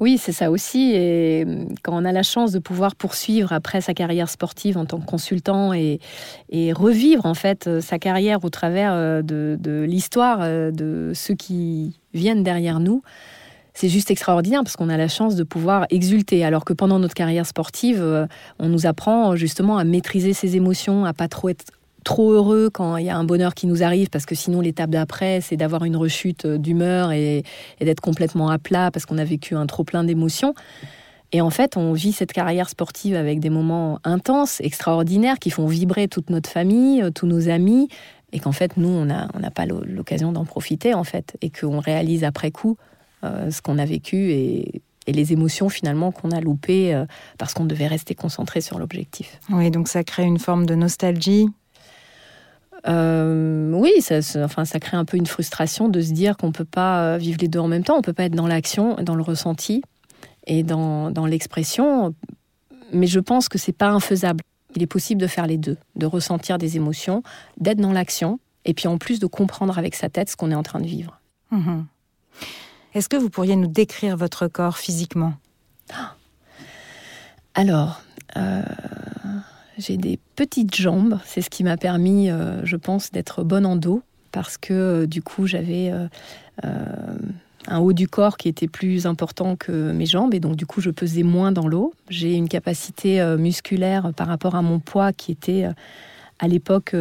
[0.00, 0.90] Oui, c'est ça aussi.
[0.96, 4.84] Et euh, quand on a la chance de pouvoir poursuivre après sa carrière sportive en
[4.84, 6.00] tant que consultant et,
[6.72, 12.80] revivre en fait euh, sa carrière au travers de l'histoire de ceux qui viennent derrière
[12.80, 13.04] nous,
[13.80, 16.44] c'est juste extraordinaire parce qu'on a la chance de pouvoir exulter.
[16.44, 18.26] Alors que pendant notre carrière sportive, euh,
[18.58, 21.64] on nous apprend justement à maîtriser ses émotions, à pas trop être
[22.04, 24.90] trop heureux quand il y a un bonheur qui nous arrive, parce que sinon l'étape
[24.90, 27.42] d'après, c'est d'avoir une rechute d'humeur et,
[27.80, 30.54] d'être complètement à plat parce qu'on a vécu un trop plein d'émotions.
[31.32, 35.66] Et en fait, on vit cette carrière sportive avec des moments intenses, extraordinaires, qui font
[35.66, 37.88] vibrer toute notre famille, euh, tous nos amis,
[38.32, 42.24] et qu'en fait, nous, on n'a pas l'occasion d'en profiter, en fait, et qu'on réalise
[42.24, 42.89] après coup euh,
[43.22, 47.04] ce qu'on a vécu et, les émotions finalement qu'on a loupées euh,
[47.36, 49.40] parce qu'on devait rester concentré sur l'objectif.
[49.50, 51.48] Oui, donc ça crée une forme de nostalgie.
[52.86, 56.52] Euh, oui, ça, enfin, ça crée un peu une frustration de se dire qu'on ne
[56.52, 58.94] peut pas vivre les deux en même temps, on ne peut pas être dans l'action,
[59.02, 59.82] dans le ressenti
[60.46, 62.14] et dans, dans l'expression.
[62.92, 64.42] Mais je pense que c'est pas infaisable.
[64.76, 67.24] Il est possible de faire les deux, de ressentir des émotions,
[67.58, 70.54] d'être dans l'action, et puis en plus de comprendre avec sa tête ce qu'on est
[70.54, 71.20] en train de vivre.
[71.50, 71.80] Mmh
[72.94, 75.34] est-ce que vous pourriez nous décrire votre corps physiquement?
[77.54, 78.02] Alors,
[78.36, 78.62] euh,
[79.78, 81.18] j'ai des petites jambes.
[81.24, 84.02] C'est ce qui m'a permis, euh, je pense, d'être bonne en dos.
[84.32, 85.92] Parce que euh, du coup, j'avais
[87.66, 90.34] un haut du corps qui était plus important que mes jambes.
[90.34, 91.92] Et donc, du coup, je pesais moins dans l'eau.
[92.08, 95.66] J'ai une capacité musculaire par rapport à mon poids qui était
[96.38, 96.94] à l'époque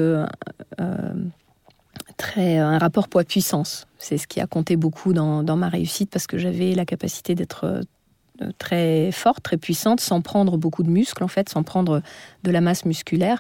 [2.17, 3.87] très un rapport poids-puissance.
[3.97, 7.65] C'est ce qui a compté beaucoup dans, ma réussite parce que j'avais la capacité d'être
[7.65, 12.01] euh, très forte, très puissante, sans prendre beaucoup de muscles en fait, sans prendre
[12.43, 13.39] de la masse musculaire.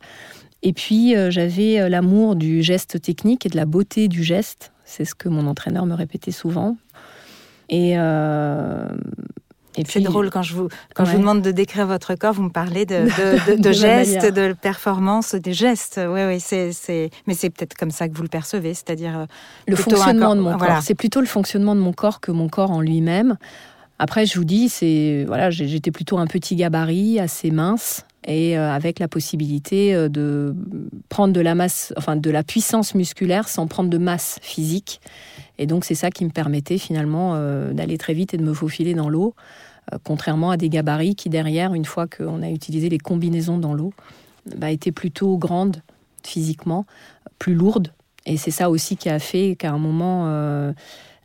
[0.61, 4.71] Et puis euh, j'avais euh, l'amour du geste technique et de la beauté du geste.
[4.83, 6.75] C'est ce que mon entraîneur me répétait souvent.
[9.87, 12.49] C'est drôle quand je vous quand je vous demande de décrire votre corps, vous me
[12.49, 13.05] parlez de,
[13.61, 15.99] de, gestes, de performance, des gestes.
[16.03, 19.25] Oui, oui, c'est mais c'est peut-être comme ça que vous le percevez, c'est-à-dire euh,
[19.67, 20.81] le fonctionnement de mon corps.
[20.81, 23.37] C'est plutôt le fonctionnement de mon corps que mon corps en lui-même.
[23.97, 28.71] Après, je vous dis, c'est voilà, j'étais plutôt un petit gabarit, assez mince, et euh,
[28.71, 30.55] avec la possibilité euh, de
[31.09, 35.01] prendre de la masse, enfin de la puissance musculaire sans prendre de masse physique.
[35.57, 37.33] Et donc c'est ça qui me permettait finalement
[37.73, 39.35] d'aller très vite et de me faufiler dans l'eau.
[40.03, 43.93] Contrairement à des gabarits qui derrière, une fois qu'on a utilisé les combinaisons dans l'eau,
[44.55, 45.81] bah, étaient plutôt grandes
[46.23, 46.85] physiquement,
[47.37, 47.93] plus lourdes.
[48.25, 50.73] Et c'est ça aussi qui a fait qu'à un moment,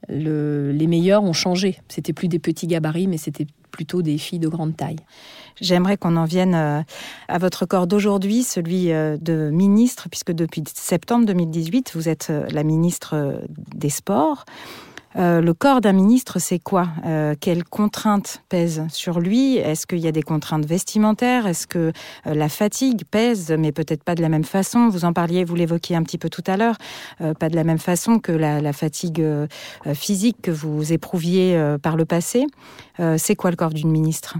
[0.08, 1.78] les meilleurs ont changé.
[1.88, 5.00] C'était plus des petits gabarits, mais c'était plutôt des filles de grande taille.
[5.60, 6.82] J'aimerais qu'on en vienne euh,
[7.28, 12.46] à votre corps d'aujourd'hui, celui euh, de ministre, puisque depuis septembre 2018, vous êtes euh,
[12.50, 13.42] la ministre
[13.74, 14.44] des Sports.
[15.14, 16.88] Le corps d'un ministre, c'est quoi?
[17.40, 19.56] Quelles contraintes pèsent sur lui?
[19.56, 21.46] Est-ce qu'il y a des contraintes vestimentaires?
[21.46, 21.92] Est-ce que
[22.24, 24.88] la fatigue pèse, mais peut-être pas de la même façon?
[24.88, 26.76] Vous en parliez, vous l'évoquiez un petit peu tout à l'heure,
[27.38, 29.24] pas de la même façon que la fatigue
[29.92, 32.46] physique que vous éprouviez par le passé.
[33.16, 34.36] c'est quoi le corps d'une ministre?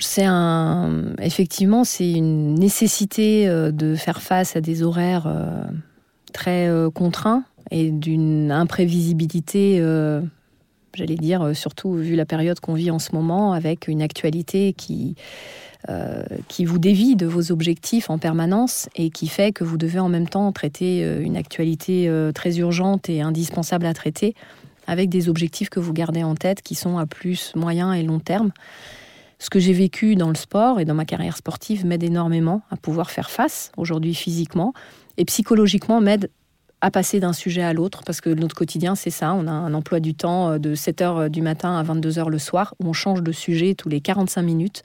[0.00, 5.62] C'est un, effectivement, c'est une nécessité euh, de faire face à des horaires euh,
[6.32, 9.82] très euh, contraints et d'une imprévisibilité,
[10.94, 15.14] j'allais dire, surtout vu la période qu'on vit en ce moment, avec une actualité qui,
[16.48, 20.08] qui vous dévie de vos objectifs en permanence et qui fait que vous devez en
[20.08, 24.34] même temps traiter une actualité très urgente et indispensable à traiter
[24.86, 28.18] avec des objectifs que vous gardez en tête qui sont à plus moyen et long
[28.18, 28.50] terme.
[29.38, 32.76] Ce que j'ai vécu dans le sport et dans ma carrière sportive m'aide énormément à
[32.76, 34.74] pouvoir faire face aujourd'hui physiquement
[35.16, 36.30] et psychologiquement m'aide
[36.80, 39.74] à passer d'un sujet à l'autre parce que notre quotidien c'est ça, on a un
[39.74, 43.32] emploi du temps de 7h du matin à 22h le soir où on change de
[43.32, 44.82] sujet tous les 45 minutes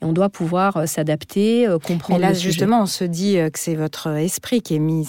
[0.00, 2.18] et on doit pouvoir euh, s'adapter, euh, comprendre.
[2.18, 5.08] Et là, justement, on se dit euh, que c'est votre esprit qui est mis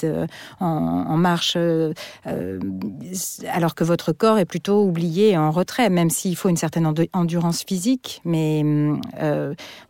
[0.59, 1.57] en, marche,
[3.51, 7.63] alors que votre corps est plutôt oublié en retrait, même s'il faut une certaine endurance
[7.63, 8.21] physique.
[8.25, 8.63] Mais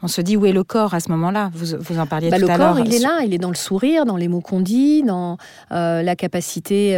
[0.01, 1.51] on se dit où est le corps à ce moment-là?
[1.53, 2.73] Vous, vous en parliez bah, tout à l'heure.
[2.73, 5.03] Le corps, il est là, il est dans le sourire, dans les mots qu'on dit,
[5.03, 5.37] dans
[5.69, 6.93] la capacité,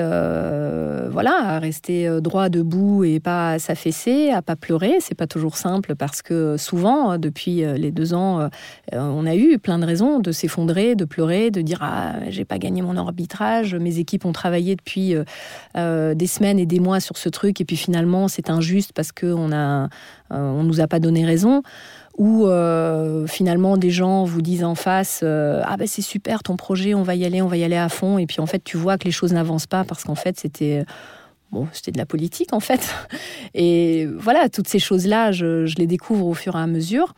[1.11, 4.97] voilà, à rester droit debout et pas s'affaisser, à pas pleurer.
[4.99, 8.49] C'est pas toujours simple parce que souvent, depuis les deux ans,
[8.93, 12.45] euh, on a eu plein de raisons de s'effondrer, de pleurer, de dire ah j'ai
[12.45, 15.23] pas gagné mon arbitrage, mes équipes ont travaillé depuis euh,
[15.77, 19.11] euh, des semaines et des mois sur ce truc et puis finalement c'est injuste parce
[19.11, 19.89] que on a
[20.29, 21.61] on nous a pas donné raison.
[22.17, 22.45] Ou
[23.27, 27.15] finalement des gens vous disent en face ah ben c'est super ton projet on va
[27.15, 28.17] y aller on va y aller à fond.
[28.17, 30.85] Et puis en fait tu vois que les choses n'avancent pas parce qu'en fait c'était
[31.51, 32.93] bon c'était de la politique en fait.
[33.53, 37.13] Et voilà toutes ces choses là je, je les découvre au fur et à mesure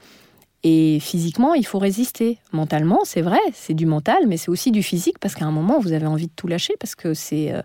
[0.63, 2.37] et physiquement, il faut résister.
[2.53, 5.79] Mentalement, c'est vrai, c'est du mental, mais c'est aussi du physique parce qu'à un moment,
[5.79, 7.61] vous avez envie de tout lâcher parce que c'est euh,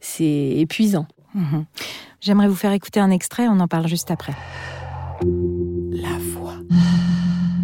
[0.00, 1.06] c'est épuisant.
[1.34, 1.64] Mhm.
[2.20, 4.34] J'aimerais vous faire écouter un extrait, on en parle juste après.
[5.90, 6.54] La voix.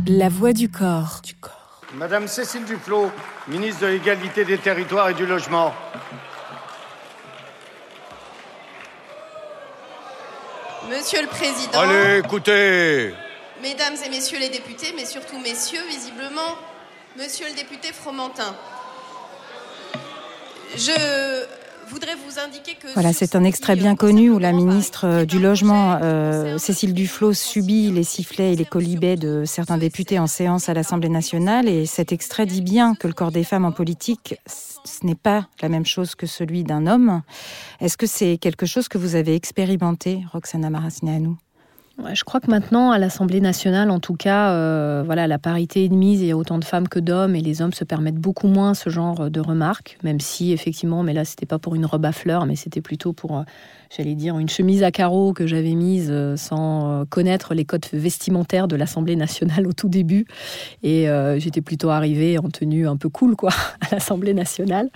[0.07, 1.21] La voix du corps.
[1.23, 1.81] Du corps.
[1.95, 3.11] Madame Cécile Duflot,
[3.49, 5.73] ministre de l'égalité des territoires et du logement.
[10.91, 11.79] Monsieur le Président.
[11.79, 13.15] Allez, écoutez
[13.63, 16.59] Mesdames et messieurs les députés, mais surtout messieurs, visiblement,
[17.17, 18.57] monsieur le député Fromentin.
[20.75, 21.47] Je
[21.89, 22.93] voudrais vous indiquer que...
[22.95, 27.93] Voilà, c'est un extrait bien connu où la ministre du Logement, euh, Cécile Duflot, subit
[27.93, 31.69] les sifflets et les colibets de certains députés en séance à l'Assemblée nationale.
[31.69, 35.47] Et cet extrait dit bien que le corps des femmes en politique, ce n'est pas
[35.61, 37.23] la même chose que celui d'un homme.
[37.81, 41.37] Est-ce que c'est quelque chose que vous avez expérimenté, Roxana Maracineanu?
[42.13, 45.89] Je crois que maintenant, à l'Assemblée nationale, en tout cas, euh, voilà, la parité est
[45.89, 48.17] de mise, il y a autant de femmes que d'hommes, et les hommes se permettent
[48.17, 51.87] beaucoup moins ce genre de remarques, même si, effectivement, mais là, c'était pas pour une
[51.87, 53.43] robe à fleurs, mais c'était plutôt pour euh,
[53.97, 57.87] j'allais dire, une chemise à carreaux que j'avais mise euh, sans euh, connaître les codes
[57.93, 60.27] vestimentaires de l'Assemblée nationale au tout début.
[60.83, 63.51] Et euh, j'étais plutôt arrivée en tenue un peu cool, quoi,
[63.81, 64.89] à l'Assemblée nationale.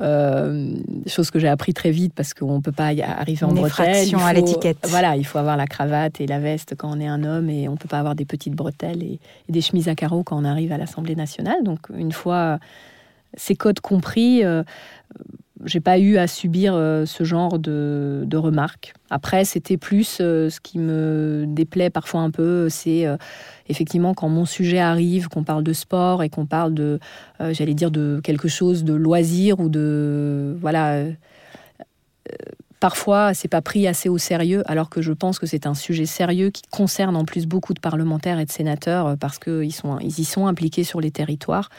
[0.00, 4.14] chose que j'ai appris très vite parce qu'on ne peut pas y arriver en bretelles.
[4.16, 4.78] à l'étiquette.
[4.88, 7.68] Voilà, il faut avoir la cravate et la veste quand on est un homme et
[7.68, 10.36] on ne peut pas avoir des petites bretelles et, et des chemises à carreaux quand
[10.36, 11.62] on arrive à l'Assemblée nationale.
[11.62, 12.58] Donc, une fois
[13.36, 14.44] ces codes compris,
[15.64, 18.94] j'ai pas eu à subir euh, ce genre de, remarques.
[19.10, 23.16] Après, c'était plus euh, ce qui me déplaît parfois un peu, c'est euh,
[23.68, 26.98] effectivement quand mon sujet arrive, qu'on parle de sport et qu'on parle de,
[27.40, 30.56] j'allais dire, de quelque chose de loisir ou de.
[30.60, 31.04] Voilà.
[32.84, 36.04] Parfois, c'est pas pris assez au sérieux, alors que je pense que c'est un sujet
[36.04, 40.24] sérieux qui concerne en plus beaucoup de parlementaires et de sénateurs parce qu'ils ils y
[40.26, 41.70] sont impliqués sur les territoires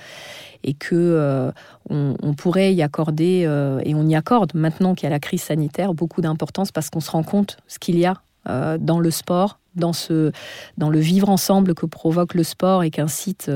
[0.64, 1.52] et que euh,
[1.92, 5.44] on, pourrait y accorder euh, et on y accorde maintenant qu'il y a la crise
[5.44, 8.16] sanitaire beaucoup d'importance parce qu'on se rend compte ce qu'il y a
[8.50, 10.32] euh, dans le sport, dans, ce,
[10.78, 13.52] dans le vivre ensemble que provoque le sport et qu'incite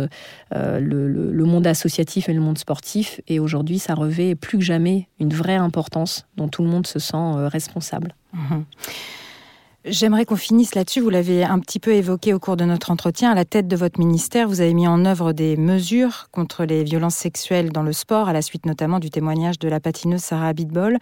[0.52, 3.22] le, monde associatif et le monde sportif.
[3.28, 7.00] Et aujourd'hui, ça revêt plus que jamais une vraie importance dont tout le monde se
[7.00, 8.14] sent responsable.
[8.34, 8.62] Mmh
[9.86, 11.00] J'aimerais qu'on finisse là-dessus.
[11.00, 13.32] Vous l'avez un petit peu évoqué au cours de notre entretien.
[13.32, 16.84] À la tête de votre ministère, vous avez mis en œuvre des mesures contre les
[16.84, 20.50] violences sexuelles dans le sport, à la suite notamment du témoignage de la patineuse Sarah
[20.50, 20.98] Abitbol.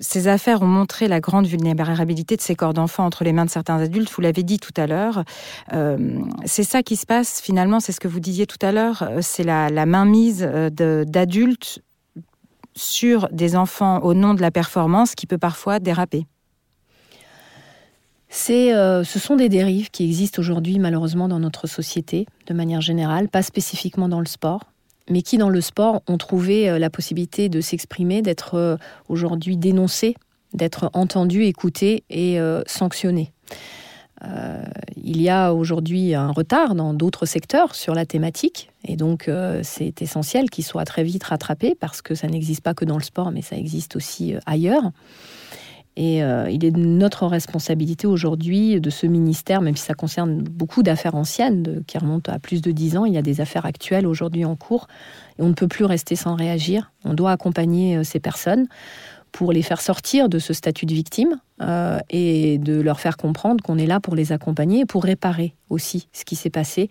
[0.00, 3.50] Ces affaires ont montré la grande vulnérabilité de ces corps d'enfants entre les mains de
[3.50, 5.24] certains adultes, vous l'avez dit tout à l'heure.
[5.74, 9.02] Euh, c'est ça qui se passe finalement, c'est ce que vous disiez tout à l'heure,
[9.02, 10.70] euh, c'est la, mainmise euh,
[11.04, 11.82] d'adultes
[12.74, 16.26] sur des enfants au nom de la performance qui peut parfois déraper.
[18.30, 23.42] Ce sont des dérives qui existent aujourd'hui malheureusement dans notre société de manière générale, pas
[23.42, 24.69] spécifiquement dans le sport
[25.10, 28.76] mais qui dans le sport ont trouvé euh, la possibilité de s'exprimer, d'être euh,
[29.08, 30.16] aujourd'hui dénoncés,
[30.54, 33.32] d'être entendus, écoutés et euh, sanctionnés.
[34.96, 39.30] il y a aujourd'hui un retard dans d'autres secteurs sur la thématique, et donc
[39.62, 43.02] c'est essentiel qu'il soit très vite rattrapé parce que ça n'existe pas que dans le
[43.02, 44.92] sport, mais ça existe aussi ailleurs.
[45.96, 50.40] Et euh, il est de notre responsabilité aujourd'hui de ce ministère, même si ça concerne
[50.42, 53.66] beaucoup d'affaires anciennes qui remontent à plus de dix ans, il y a des affaires
[53.66, 54.86] actuelles aujourd'hui en cours,
[55.38, 56.92] et on ne peut plus rester sans réagir.
[57.04, 58.66] On doit accompagner euh, ces personnes
[59.32, 63.62] pour les faire sortir de ce statut de victime euh, et de leur faire comprendre
[63.62, 66.88] qu'on est là pour les accompagner et pour réparer aussi ce qui s'est passé.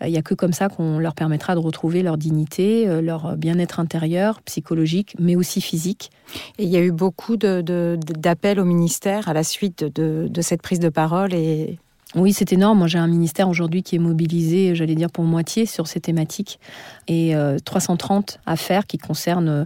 [0.00, 3.00] Euh, il n'y a que comme ça qu'on leur permettra de retrouver leur dignité, euh,
[3.00, 6.10] leur bien-être intérieur, psychologique, mais aussi physique.
[6.58, 10.62] Et il y a eu beaucoup d'appels au ministère à la suite de, de cette
[10.62, 11.78] prise de parole et
[12.14, 12.78] oui, c'est énorme.
[12.78, 16.60] Moi, j'ai un ministère aujourd'hui qui est mobilisé, j'allais dire, pour moitié sur ces thématiques.
[17.08, 17.34] Et
[17.64, 19.64] 330 affaires qui concernent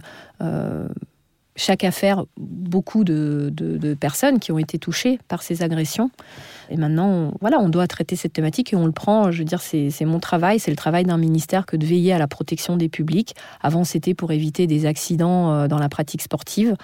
[1.57, 3.51] chaque affaire beaucoup de,
[3.99, 6.11] personnes qui ont été touchées par ces agressions.
[6.69, 9.31] Et maintenant, on, voilà, on doit traiter cette thématique et on le prend.
[9.31, 12.19] Je veux dire, c'est mon travail, c'est le travail d'un ministère que de veiller à
[12.19, 13.35] la protection des publics.
[13.61, 16.75] Avant, c'était pour éviter des accidents euh, dans la pratique sportive.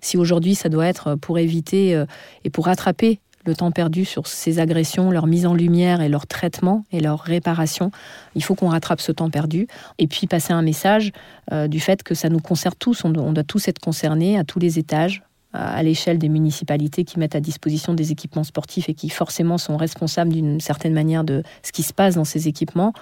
[0.00, 2.06] Si aujourd'hui, ça doit être pour éviter euh,
[2.44, 6.26] et pour rattraper le temps perdu sur ces agressions, leur mise en lumière et leur
[6.26, 7.90] traitement et leur réparation.
[8.34, 9.66] Il faut qu'on rattrape ce temps perdu.
[9.98, 11.12] Et puis passer un message
[11.52, 14.58] euh, du fait que ça nous concerne tous, on doit, tous être concernés à tous
[14.58, 15.22] les étages,
[15.52, 19.76] à l'échelle des municipalités qui mettent à disposition des équipements sportifs et qui forcément sont
[19.76, 22.94] responsables d'une certaine manière de ce qui se passe dans ces équipements.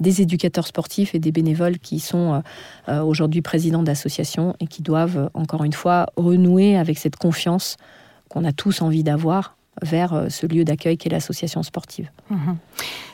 [0.00, 2.40] Des éducateurs sportifs et des bénévoles qui sont euh,
[2.88, 7.76] euh, aujourd'hui présidents d'associations et qui doivent, encore une fois, renouer avec cette confiance
[8.28, 12.10] qu'on a tous envie d'avoir vers euh, ce lieu d'accueil qu'est l'association sportive.
[12.30, 12.56] Mhm.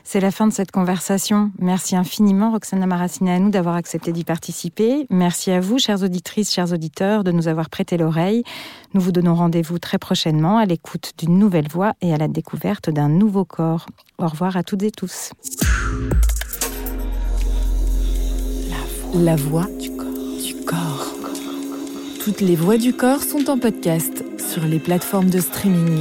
[0.03, 1.51] C'est la fin de cette conversation.
[1.59, 5.07] Merci infiniment, Roxana Maraciné, à nous d'avoir accepté d'y participer.
[5.09, 8.45] Merci à vous, chères auditrices, chers auditeurs, de nous avoir prêté l'oreille.
[8.93, 12.91] Nous vous donnons rendez-vous très prochainement à l'écoute d'une nouvelle voix et à la découverte
[12.91, 13.87] d'un nouveau corps.
[14.19, 15.33] Au revoir à toutes et tous.
[19.15, 20.07] La voix, du corps.
[20.45, 21.15] Du corps.
[22.23, 26.01] Toutes les voix du corps sont en podcast sur les plateformes de streaming.